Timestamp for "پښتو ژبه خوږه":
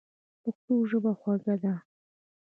0.41-1.55